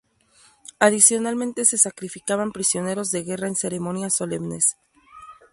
[0.79, 4.75] Adicionalmente se sacrificaban prisioneros de guerra en ceremonias solemnes.